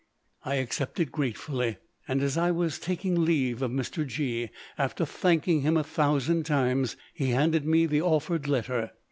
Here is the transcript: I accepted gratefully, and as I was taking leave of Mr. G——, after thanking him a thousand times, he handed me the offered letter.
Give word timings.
I 0.43 0.55
accepted 0.55 1.11
gratefully, 1.11 1.77
and 2.07 2.23
as 2.23 2.35
I 2.35 2.49
was 2.49 2.79
taking 2.79 3.23
leave 3.23 3.61
of 3.61 3.69
Mr. 3.69 4.03
G——, 4.03 4.49
after 4.75 5.05
thanking 5.05 5.61
him 5.61 5.77
a 5.77 5.83
thousand 5.83 6.47
times, 6.47 6.97
he 7.13 7.27
handed 7.29 7.67
me 7.67 7.85
the 7.85 8.01
offered 8.01 8.47
letter. 8.47 8.93